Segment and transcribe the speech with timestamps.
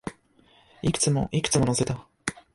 [0.81, 2.07] いくつも、いくつも乗せた